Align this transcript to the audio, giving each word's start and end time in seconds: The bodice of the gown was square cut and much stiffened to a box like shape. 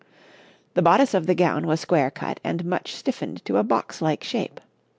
The 0.73 0.81
bodice 0.81 1.13
of 1.13 1.27
the 1.27 1.35
gown 1.35 1.67
was 1.67 1.79
square 1.79 2.09
cut 2.09 2.39
and 2.43 2.65
much 2.65 2.95
stiffened 2.95 3.45
to 3.45 3.57
a 3.57 3.63
box 3.63 4.01
like 4.01 4.23
shape. 4.23 4.59